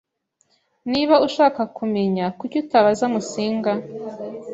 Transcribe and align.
Niba 0.91 1.15
ushaka 1.27 1.61
kumenya, 1.77 2.25
kuki 2.37 2.57
utabaza 2.63 3.05
Musinga? 3.13 3.71